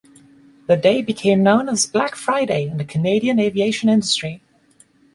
[0.65, 4.41] The day became known as "Black Friday" in the Canadian aviation industry.